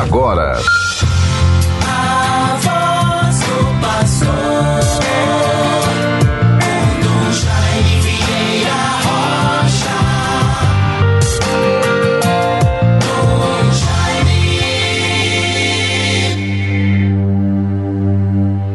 agora. 0.00 0.58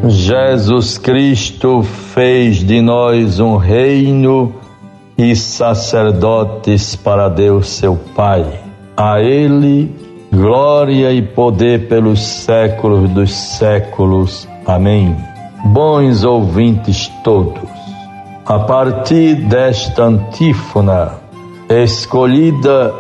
Jesus 0.08 0.98
Cristo 0.98 1.84
fez 2.14 2.64
de 2.64 2.82
nós 2.82 3.40
um 3.40 3.58
reino 3.58 4.54
e 5.18 5.36
sacerdotes 5.36 6.96
para 6.96 7.28
Deus 7.28 7.68
seu 7.70 7.96
Pai. 8.16 8.46
A 8.96 9.20
Ele 9.22 9.99
glória 10.32 11.11
e 11.11 11.21
poder 11.21 11.88
pelos 11.88 12.21
séculos 12.21 13.10
dos 13.10 13.33
séculos. 13.33 14.47
Amém. 14.65 15.15
Bons 15.65 16.24
ouvintes 16.24 17.11
todos, 17.24 17.70
a 18.46 18.60
partir 18.60 19.36
desta 19.36 20.04
antífona 20.06 21.18
escolhida 21.70 22.93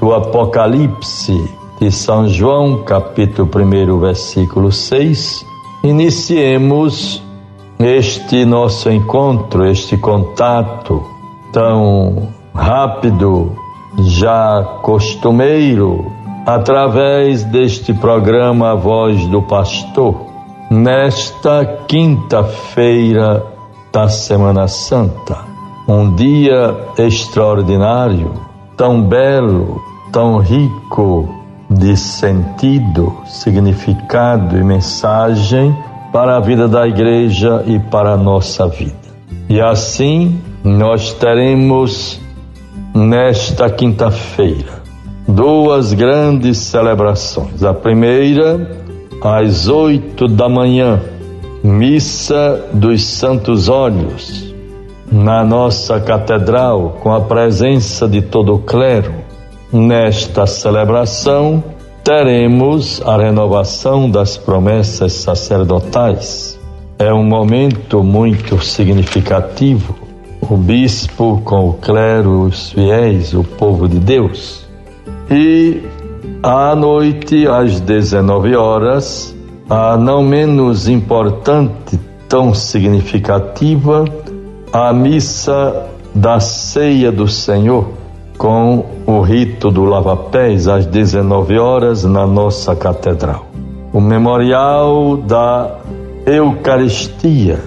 do 0.00 0.12
Apocalipse 0.12 1.32
de 1.80 1.90
São 1.92 2.28
João, 2.28 2.82
capítulo 2.82 3.48
1, 3.54 4.00
versículo 4.00 4.72
6, 4.72 5.46
iniciemos 5.84 7.22
este 7.78 8.44
nosso 8.44 8.90
encontro, 8.90 9.64
este 9.66 9.96
contato 9.96 11.02
tão 11.52 12.28
rápido, 12.54 13.56
já 13.98 14.62
costumeiro, 14.82 16.21
através 16.46 17.44
deste 17.44 17.94
programa 17.94 18.72
A 18.72 18.74
Voz 18.74 19.26
do 19.26 19.42
Pastor, 19.42 20.26
nesta 20.70 21.64
quinta-feira 21.86 23.44
da 23.92 24.08
Semana 24.08 24.66
Santa, 24.66 25.38
um 25.86 26.14
dia 26.14 26.74
extraordinário, 26.98 28.32
tão 28.76 29.02
belo, 29.02 29.80
tão 30.10 30.38
rico 30.38 31.28
de 31.70 31.96
sentido, 31.96 33.16
significado 33.24 34.56
e 34.56 34.64
mensagem 34.64 35.76
para 36.12 36.36
a 36.36 36.40
vida 36.40 36.68
da 36.68 36.86
igreja 36.86 37.62
e 37.66 37.78
para 37.78 38.12
a 38.12 38.16
nossa 38.16 38.66
vida. 38.66 38.96
E 39.48 39.60
assim 39.60 40.40
nós 40.64 41.12
teremos 41.14 42.20
nesta 42.94 43.70
quinta-feira 43.70 44.81
duas 45.26 45.92
grandes 45.92 46.58
celebrações. 46.58 47.62
A 47.62 47.72
primeira, 47.72 48.78
às 49.22 49.68
oito 49.68 50.26
da 50.28 50.48
manhã, 50.48 51.00
missa 51.62 52.68
dos 52.72 53.04
Santos 53.04 53.68
Olhos, 53.68 54.52
na 55.10 55.44
nossa 55.44 56.00
catedral, 56.00 56.96
com 57.00 57.12
a 57.12 57.20
presença 57.20 58.08
de 58.08 58.22
todo 58.22 58.54
o 58.54 58.58
clero. 58.58 59.12
Nesta 59.72 60.46
celebração, 60.46 61.62
teremos 62.02 63.00
a 63.04 63.16
renovação 63.16 64.10
das 64.10 64.36
promessas 64.36 65.12
sacerdotais. 65.12 66.58
É 66.98 67.12
um 67.12 67.24
momento 67.24 68.02
muito 68.02 68.62
significativo. 68.62 69.94
O 70.40 70.56
bispo 70.56 71.40
com 71.44 71.68
o 71.68 71.72
clero, 71.74 72.42
os 72.42 72.72
fiéis, 72.72 73.32
o 73.32 73.44
povo 73.44 73.88
de 73.88 73.98
Deus. 73.98 74.66
E 75.34 75.82
à 76.42 76.76
noite, 76.76 77.48
às 77.48 77.80
19 77.80 78.54
horas, 78.54 79.34
a 79.70 79.96
não 79.96 80.22
menos 80.22 80.88
importante, 80.88 81.98
tão 82.28 82.52
significativa, 82.52 84.04
a 84.70 84.92
missa 84.92 85.86
da 86.14 86.38
ceia 86.38 87.10
do 87.10 87.26
Senhor, 87.26 87.88
com 88.36 88.84
o 89.06 89.22
rito 89.22 89.70
do 89.70 89.84
lava-pés 89.84 90.68
às 90.68 90.84
19 90.84 91.58
horas 91.58 92.04
na 92.04 92.26
nossa 92.26 92.76
catedral. 92.76 93.46
O 93.90 94.02
memorial 94.02 95.16
da 95.16 95.78
Eucaristia, 96.26 97.58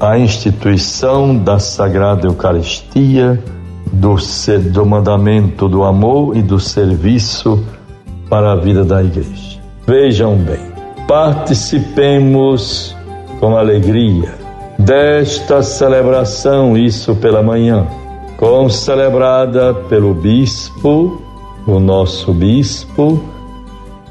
a 0.00 0.16
instituição 0.16 1.36
da 1.36 1.58
Sagrada 1.58 2.28
Eucaristia, 2.28 3.42
do, 3.92 4.16
do 4.72 4.86
mandamento 4.86 5.68
do 5.68 5.84
amor 5.84 6.36
e 6.36 6.42
do 6.42 6.60
serviço 6.60 7.64
para 8.28 8.52
a 8.52 8.56
vida 8.56 8.84
da 8.84 9.02
igreja. 9.02 9.58
Vejam 9.86 10.36
bem, 10.36 10.60
participemos 11.06 12.94
com 13.40 13.56
alegria 13.56 14.34
desta 14.78 15.62
celebração, 15.62 16.76
isso 16.76 17.16
pela 17.16 17.42
manhã, 17.42 17.86
com 18.36 18.68
celebrada 18.68 19.74
pelo 19.74 20.14
bispo, 20.14 21.20
o 21.66 21.80
nosso 21.80 22.32
bispo, 22.32 23.20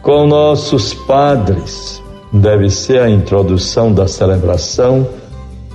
com 0.01 0.27
nossos 0.27 0.93
padres. 0.93 2.03
Deve 2.33 2.69
ser 2.69 3.01
a 3.01 3.09
introdução 3.09 3.93
da 3.93 4.07
celebração 4.07 5.07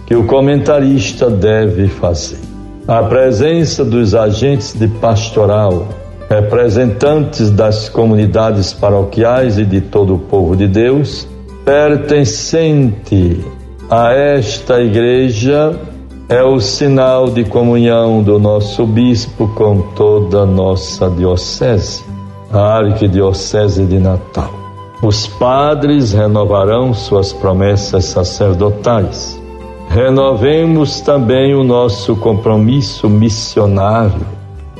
que 0.06 0.14
o 0.14 0.26
comentarista 0.26 1.30
deve 1.30 1.88
fazer. 1.88 2.41
A 2.87 3.00
presença 3.04 3.84
dos 3.84 4.12
agentes 4.12 4.72
de 4.72 4.88
pastoral, 4.88 5.87
representantes 6.28 7.48
das 7.48 7.88
comunidades 7.88 8.72
paroquiais 8.72 9.56
e 9.56 9.65
de 9.65 9.81
todo 9.81 10.16
o 10.16 10.19
povo 10.19 10.56
de 10.56 10.66
Deus, 10.66 11.28
pertencente 11.65 13.41
a 13.88 14.12
esta 14.12 14.81
igreja, 14.81 15.78
é 16.28 16.43
o 16.43 16.59
sinal 16.59 17.31
de 17.31 17.44
comunhão 17.44 18.20
do 18.20 18.38
nosso 18.38 18.84
bispo 18.84 19.47
com 19.54 19.82
toda 19.94 20.41
a 20.41 20.47
nossa 20.47 21.09
diocese, 21.09 22.03
a 22.50 22.78
arquidiocese 22.78 23.84
de 23.84 24.00
Natal. 24.00 24.50
Os 25.03 25.26
padres 25.26 26.12
renovarão 26.12 26.93
suas 26.94 27.32
promessas 27.32 28.06
sacerdotais. 28.06 29.41
Renovemos 29.92 31.03
também 31.03 31.54
o 31.54 31.62
nosso 31.62 32.16
compromisso 32.16 33.10
missionário, 33.10 34.26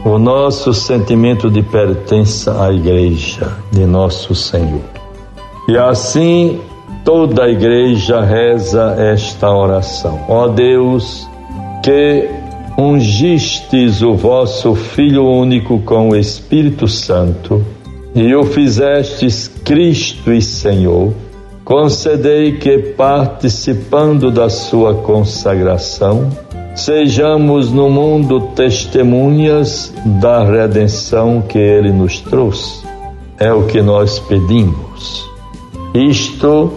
o 0.07 0.19
nosso 0.19 0.73
sentimento 0.73 1.51
de 1.51 1.63
pertença 1.63 2.65
à 2.65 2.73
Igreja 2.73 3.53
de 3.71 3.85
Nosso 3.85 4.35
Senhor. 4.35 4.81
E 5.69 5.77
assim 5.77 6.59
toda 7.05 7.45
a 7.45 7.51
Igreja 7.51 8.23
reza 8.23 8.97
esta 8.99 9.55
oração: 9.55 10.19
Ó 10.31 10.49
Deus, 10.49 11.29
que 11.85 12.31
ungistes 12.79 14.01
o 14.01 14.15
vosso 14.15 14.75
Filho 14.75 15.27
único 15.27 15.79
com 15.81 16.09
o 16.09 16.17
Espírito 16.17 16.89
Santo 16.89 17.63
e 18.15 18.35
o 18.35 18.45
fizestes 18.45 19.47
Cristo 19.63 20.33
e 20.33 20.41
Senhor, 20.41 21.13
concedei 21.65 22.53
que, 22.53 22.79
participando 22.79 24.31
da 24.31 24.49
sua 24.49 24.95
consagração, 24.95 26.31
sejamos 26.75 27.71
no 27.71 27.89
mundo 27.91 28.41
testemunhas 28.55 29.93
da 30.21 30.45
redenção 30.45 31.43
que 31.43 31.59
ele 31.59 31.93
nos 31.93 32.21
trouxe. 32.21 32.85
É 33.39 33.53
o 33.53 33.65
que 33.65 33.83
nós 33.83 34.19
pedimos. 34.19 35.31
Isto 35.95 36.73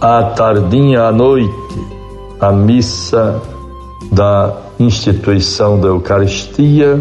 à 0.00 0.22
tardinha 0.22 1.04
à 1.04 1.12
noite, 1.12 1.52
a 2.40 2.52
missa 2.52 3.40
da 4.12 4.54
instituição 4.78 5.80
da 5.80 5.88
Eucaristia 5.88 7.00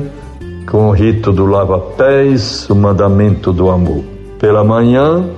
com 0.69 0.87
o 0.87 0.91
rito 0.91 1.31
do 1.31 1.45
lava-pés, 1.45 2.67
o 2.69 2.75
mandamento 2.75 3.51
do 3.51 3.69
amor. 3.69 4.03
Pela 4.39 4.63
manhã, 4.63 5.29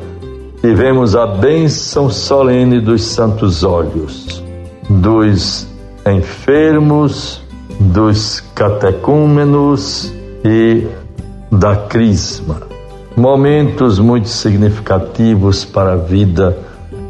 tivemos 0.65 1.15
a 1.15 1.27
bênção 1.27 2.09
solene 2.09 2.81
dos 2.81 3.03
santos 3.03 3.63
olhos, 3.63 4.43
dos 4.89 5.67
enfermos, 6.07 7.39
dos 7.79 8.39
catecúmenos 8.55 10.11
e 10.43 10.87
da 11.51 11.75
crisma. 11.75 12.63
Momentos 13.15 13.99
muito 13.99 14.27
significativos 14.27 15.63
para 15.63 15.93
a 15.93 15.97
vida 15.97 16.57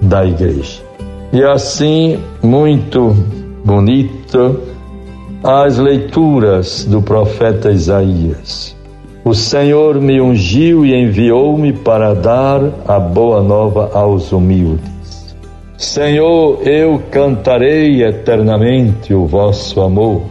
da 0.01 0.25
igreja. 0.25 0.83
E 1.31 1.41
assim, 1.41 2.19
muito 2.43 3.15
bonito, 3.63 4.59
as 5.41 5.77
leituras 5.77 6.83
do 6.83 7.01
profeta 7.01 7.71
Isaías. 7.71 8.74
O 9.25 9.33
Senhor 9.33 9.99
me 9.99 10.21
ungiu 10.21 10.85
e 10.85 10.93
enviou-me 10.93 11.73
para 11.73 12.13
dar 12.13 12.61
a 12.87 12.99
boa 12.99 13.41
nova 13.41 13.89
aos 13.91 14.31
humildes. 14.31 15.35
Senhor, 15.79 16.59
eu 16.61 17.01
cantarei 17.09 18.03
eternamente 18.03 19.15
o 19.15 19.25
vosso 19.25 19.81
amor. 19.81 20.21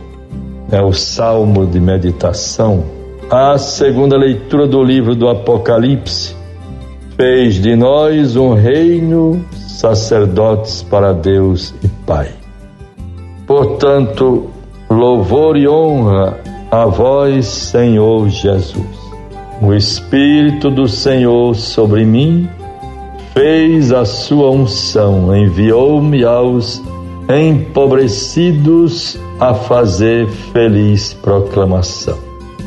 É 0.70 0.80
o 0.80 0.92
salmo 0.92 1.66
de 1.66 1.80
meditação. 1.80 2.84
A 3.28 3.58
segunda 3.58 4.16
leitura 4.16 4.64
do 4.64 4.80
livro 4.80 5.16
do 5.16 5.28
Apocalipse 5.28 6.36
fez 7.16 7.60
de 7.60 7.74
nós 7.74 8.36
um 8.36 8.54
reino, 8.54 9.44
sacerdotes 9.50 10.84
para 10.84 11.12
Deus 11.12 11.74
e 11.82 11.88
Pai. 12.06 12.28
Portanto, 13.44 14.50
louvor 14.88 15.56
e 15.56 15.66
honra 15.66 16.43
a 16.74 16.86
vós, 16.86 17.46
Senhor 17.46 18.28
Jesus. 18.28 19.04
O 19.62 19.72
Espírito 19.72 20.68
do 20.72 20.88
Senhor 20.88 21.54
sobre 21.54 22.04
mim 22.04 22.48
fez 23.32 23.92
a 23.92 24.04
sua 24.04 24.50
unção, 24.50 25.36
enviou-me 25.36 26.24
aos 26.24 26.82
empobrecidos 27.28 29.16
a 29.38 29.54
fazer 29.54 30.26
feliz 30.52 31.14
proclamação. 31.14 32.18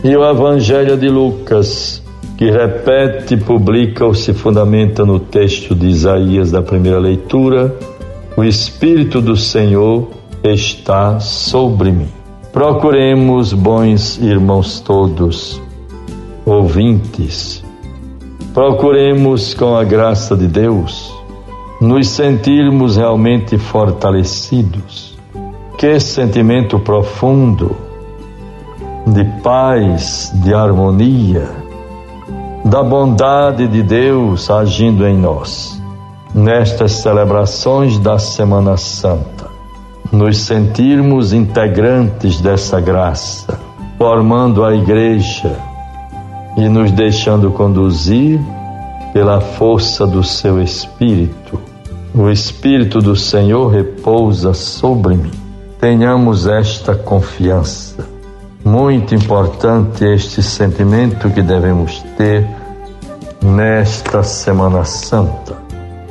E 0.01 0.15
o 0.15 0.29
Evangelho 0.29 0.95
de 0.95 1.09
Lucas, 1.09 2.01
que 2.37 2.49
repete, 2.49 3.35
publica 3.35 4.05
ou 4.05 4.13
se 4.13 4.31
fundamenta 4.31 5.05
no 5.05 5.19
texto 5.19 5.75
de 5.75 5.87
Isaías 5.87 6.49
da 6.49 6.61
primeira 6.61 6.97
leitura, 6.99 7.75
o 8.37 8.43
Espírito 8.43 9.19
do 9.19 9.35
Senhor 9.35 10.07
está 10.43 11.19
sobre 11.19 11.91
mim. 11.91 12.17
Procuremos, 12.57 13.53
bons 13.53 14.17
irmãos 14.17 14.79
todos, 14.79 15.61
ouvintes, 16.43 17.63
procuremos 18.51 19.53
com 19.53 19.75
a 19.75 19.83
graça 19.83 20.35
de 20.35 20.47
Deus 20.47 21.15
nos 21.79 22.09
sentirmos 22.09 22.97
realmente 22.97 23.59
fortalecidos. 23.59 25.15
Que 25.77 25.99
sentimento 25.99 26.79
profundo 26.79 27.77
de 29.05 29.23
paz, 29.43 30.31
de 30.43 30.51
harmonia, 30.51 31.47
da 32.65 32.81
bondade 32.81 33.67
de 33.67 33.83
Deus 33.83 34.49
agindo 34.49 35.05
em 35.05 35.15
nós. 35.15 35.79
Nestas 36.33 36.93
celebrações 36.93 37.99
da 37.99 38.17
Semana 38.17 38.77
Santa, 38.77 39.56
nos 40.11 40.37
sentirmos 40.37 41.33
integrantes 41.33 42.39
dessa 42.39 42.79
graça, 42.79 43.59
formando 43.97 44.63
a 44.63 44.73
Igreja 44.75 45.57
e 46.55 46.67
nos 46.69 46.91
deixando 46.91 47.51
conduzir 47.51 48.39
pela 49.13 49.41
força 49.41 50.05
do 50.05 50.23
seu 50.23 50.61
Espírito. 50.61 51.59
O 52.13 52.29
Espírito 52.29 52.99
do 52.99 53.15
Senhor 53.15 53.67
repousa 53.67 54.53
sobre 54.53 55.15
mim. 55.15 55.31
Tenhamos 55.79 56.47
esta 56.47 56.95
confiança. 56.95 58.07
Muito 58.65 59.13
importante 59.13 60.03
este 60.03 60.41
sentimento 60.41 61.29
que 61.29 61.41
devemos 61.41 62.03
ter 62.17 62.47
nesta 63.41 64.23
Semana 64.23 64.83
Santa. 64.83 65.66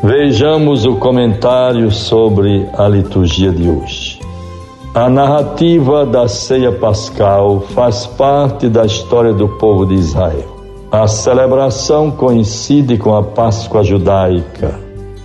Vejamos 0.07 0.85
o 0.85 0.95
comentário 0.95 1.91
sobre 1.91 2.65
a 2.75 2.87
liturgia 2.87 3.51
de 3.51 3.69
hoje. 3.69 4.21
A 4.95 5.11
narrativa 5.11 6.07
da 6.07 6.29
ceia 6.29 6.71
pascal 6.71 7.63
faz 7.75 8.07
parte 8.07 8.69
da 8.69 8.87
história 8.87 9.33
do 9.33 9.49
povo 9.49 9.85
de 9.85 9.95
Israel. 9.95 10.47
A 10.93 11.09
celebração 11.09 12.13
coincide 12.13 12.97
com 12.97 13.17
a 13.17 13.23
Páscoa 13.25 13.83
judaica. 13.83 14.79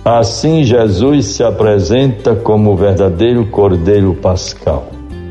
Assim, 0.04 0.64
Jesus 0.64 1.26
se 1.26 1.44
apresenta 1.44 2.34
como 2.34 2.72
o 2.72 2.76
verdadeiro 2.76 3.46
Cordeiro 3.46 4.14
Pascal. 4.14 4.88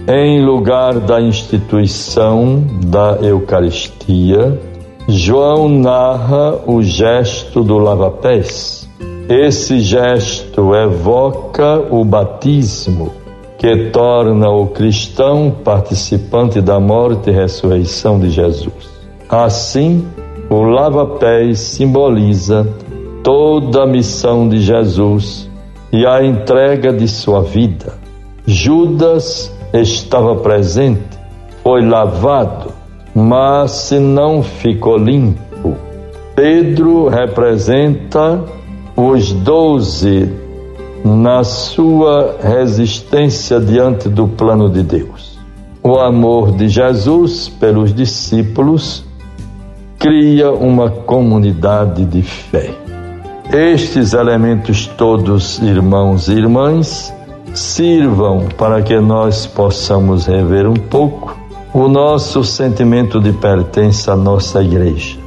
Em 0.07 0.45
lugar 0.45 0.97
da 0.97 1.19
instituição 1.19 2.63
da 2.85 3.17
Eucaristia, 3.21 4.57
João 5.09 5.67
narra 5.67 6.57
o 6.65 6.81
gesto 6.81 7.61
do 7.61 7.77
lava-pés. 7.77 8.80
Esse 9.29 9.79
gesto 9.79 10.75
evoca 10.75 11.79
o 11.89 12.03
batismo 12.03 13.13
que 13.57 13.91
torna 13.91 14.49
o 14.49 14.67
cristão 14.67 15.55
participante 15.63 16.59
da 16.61 16.79
morte 16.79 17.29
e 17.29 17.33
ressurreição 17.33 18.19
de 18.19 18.29
Jesus. 18.29 18.89
Assim, 19.29 20.05
o 20.49 20.63
lava-pés 20.63 21.59
simboliza 21.59 22.67
toda 23.23 23.83
a 23.83 23.87
missão 23.87 24.49
de 24.49 24.59
Jesus 24.59 25.49
e 25.93 26.05
a 26.05 26.23
entrega 26.23 26.91
de 26.91 27.07
sua 27.07 27.43
vida. 27.43 27.93
Judas 28.45 29.55
estava 29.73 30.35
presente, 30.37 31.19
foi 31.63 31.85
lavado, 31.85 32.73
mas 33.13 33.71
se 33.71 33.99
não 33.99 34.41
ficou 34.41 34.97
limpo. 34.97 35.75
Pedro 36.35 37.07
representa 37.07 38.43
os 38.95 39.31
doze 39.31 40.31
na 41.03 41.43
sua 41.43 42.37
resistência 42.41 43.59
diante 43.59 44.07
do 44.09 44.27
plano 44.27 44.69
de 44.69 44.83
Deus. 44.83 45.39
O 45.83 45.97
amor 45.97 46.51
de 46.51 46.69
Jesus 46.69 47.49
pelos 47.49 47.93
discípulos 47.93 49.03
cria 49.97 50.51
uma 50.51 50.89
comunidade 50.89 52.05
de 52.05 52.21
fé. 52.21 52.71
Estes 53.51 54.13
elementos 54.13 54.87
todos, 54.87 55.59
irmãos 55.59 56.27
e 56.27 56.33
irmãs, 56.33 57.13
sirvam 57.53 58.47
para 58.57 58.81
que 58.81 58.99
nós 58.99 59.45
possamos 59.45 60.25
rever 60.25 60.67
um 60.67 60.75
pouco 60.75 61.37
o 61.73 61.87
nosso 61.87 62.43
sentimento 62.43 63.19
de 63.19 63.33
pertença 63.33 64.13
à 64.13 64.15
nossa 64.15 64.61
igreja. 64.61 65.17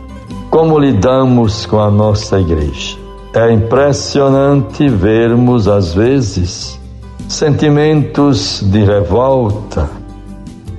Como 0.50 0.78
lidamos 0.78 1.66
com 1.66 1.80
a 1.80 1.90
nossa 1.90 2.40
igreja? 2.40 3.03
É 3.34 3.52
impressionante 3.52 4.88
vermos, 4.88 5.66
às 5.66 5.92
vezes, 5.92 6.80
sentimentos 7.26 8.62
de 8.62 8.84
revolta, 8.84 9.90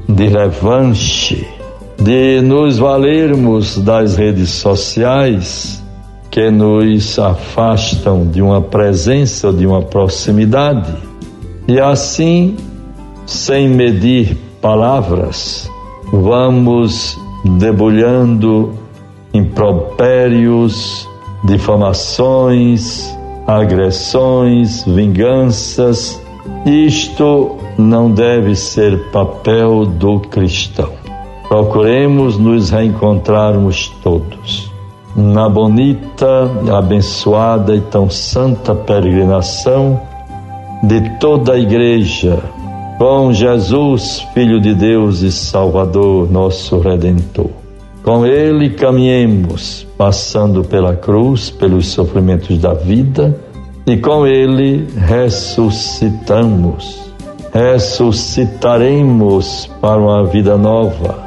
de 0.08 0.28
revanche, 0.30 1.46
de 2.02 2.40
nos 2.42 2.78
valermos 2.78 3.78
das 3.80 4.16
redes 4.16 4.52
sociais 4.52 5.84
que 6.32 6.50
nos 6.50 7.20
afastam 7.20 8.26
de 8.26 8.42
uma 8.42 8.62
presença, 8.62 9.52
de 9.52 9.68
uma 9.68 9.82
proximidade, 9.82 10.96
e 11.68 11.78
assim, 11.78 12.56
sem 13.26 13.68
medir 13.68 14.38
palavras, 14.62 15.70
vamos 16.10 17.20
debulhando 17.60 18.74
impropérios, 19.34 21.06
difamações, 21.46 23.16
agressões, 23.48 24.84
vinganças. 24.84 26.22
Isto 26.66 27.58
não 27.78 28.12
deve 28.12 28.56
ser 28.56 29.12
papel 29.12 29.86
do 29.86 30.20
cristão. 30.20 30.92
Procuremos 31.48 32.38
nos 32.38 32.70
reencontrarmos 32.70 33.94
todos 34.04 34.74
na 35.16 35.48
bonita, 35.48 36.52
abençoada 36.76 37.74
e 37.74 37.80
tão 37.80 38.10
santa 38.10 38.76
peregrinação 38.76 40.02
de 40.84 41.18
toda 41.20 41.54
a 41.54 41.58
Igreja 41.58 42.38
com 42.98 43.32
Jesus, 43.32 44.26
Filho 44.34 44.60
de 44.60 44.74
Deus 44.74 45.22
e 45.22 45.32
Salvador, 45.32 46.30
nosso 46.30 46.80
Redentor. 46.80 47.65
Com 48.06 48.24
Ele 48.24 48.70
caminhemos, 48.70 49.86
passando 49.98 50.64
pela 50.64 50.96
cruz, 50.96 51.50
pelos 51.50 51.88
sofrimentos 51.88 52.60
da 52.60 52.72
vida, 52.72 53.36
e 53.88 53.98
com 53.98 54.28
Ele 54.28 54.88
ressuscitamos. 54.96 57.12
Ressuscitaremos 57.52 59.68
para 59.82 60.00
uma 60.00 60.24
vida 60.24 60.56
nova. 60.56 61.18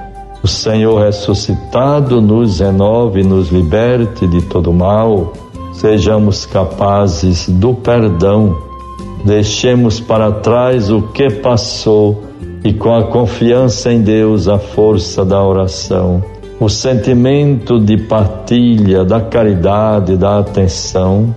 O 0.41 0.47
Senhor 0.47 1.03
ressuscitado 1.03 2.21
nos 2.21 2.61
renove, 2.61 3.25
nos 3.25 3.49
liberte 3.49 4.29
de 4.29 4.41
todo 4.43 4.73
mal. 4.73 5.33
Sejamos 5.73 6.47
capazes 6.47 7.49
do 7.49 7.75
perdão. 7.75 8.57
Deixemos 9.25 9.99
para 9.99 10.31
trás 10.31 10.93
o 10.93 11.03
que 11.03 11.29
passou 11.29 12.23
e 12.63 12.73
com 12.73 12.95
a 12.95 13.03
confiança 13.03 13.93
em 13.93 14.01
Deus, 14.01 14.47
a 14.47 14.61
força 14.61 15.25
da 15.25 15.43
oração 15.43 16.23
o 16.61 16.69
sentimento 16.69 17.79
de 17.79 17.97
partilha, 17.97 19.05
da 19.05 19.21
caridade, 19.21 20.17
da 20.17 20.41
atenção, 20.41 21.35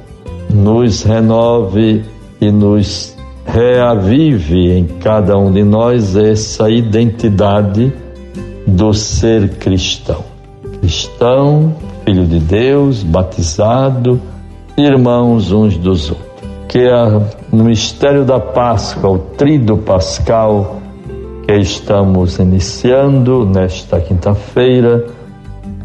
nos 0.50 1.04
renove 1.04 2.04
e 2.40 2.51
nos 2.51 3.16
reavive 3.46 4.72
em 4.72 4.86
cada 4.86 5.38
um 5.38 5.51
de 5.51 5.63
nós 5.63 6.16
essa 6.16 6.70
identidade 6.70 7.94
do 8.66 8.94
ser 8.94 9.50
cristão. 9.58 10.24
Cristão, 10.80 11.75
filho 12.04 12.25
de 12.25 12.40
Deus, 12.40 13.04
batizado, 13.04 14.20
irmãos 14.75 15.51
uns 15.51 15.78
dos 15.78 16.10
outros. 16.10 16.32
Que 16.68 16.88
no 17.51 17.66
mistério 17.66 18.24
da 18.24 18.40
Páscoa, 18.40 19.12
o 19.12 19.20
trido 19.20 19.78
pascal, 19.78 20.81
estamos 21.60 22.39
iniciando 22.39 23.46
nesta 23.46 24.00
quinta-feira, 24.00 25.05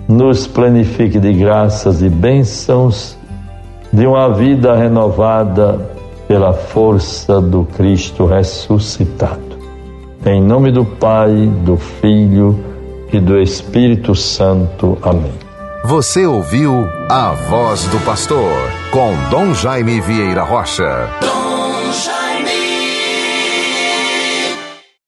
nos 0.08 0.46
planifique 0.46 1.18
de 1.18 1.32
graças 1.32 2.02
e 2.02 2.08
bênçãos 2.08 3.16
de 3.92 4.06
uma 4.06 4.32
vida 4.32 4.76
renovada 4.76 5.80
pela 6.28 6.52
força 6.52 7.40
do 7.40 7.64
Cristo 7.64 8.26
ressuscitado. 8.26 9.56
Em 10.24 10.42
nome 10.42 10.72
do 10.72 10.84
Pai, 10.84 11.32
do 11.64 11.76
Filho 11.76 12.58
e 13.12 13.20
do 13.20 13.38
Espírito 13.38 14.14
Santo. 14.14 14.98
Amém. 15.02 15.32
Você 15.84 16.26
ouviu 16.26 16.84
A 17.08 17.32
Voz 17.48 17.84
do 17.86 17.98
Pastor, 18.04 18.52
com 18.90 19.12
Dom 19.30 19.54
Jaime 19.54 20.00
Vieira 20.00 20.42
Rocha. 20.42 21.08